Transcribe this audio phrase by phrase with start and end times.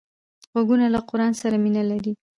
[0.53, 2.11] غوږونه له قرآن سره مینه لري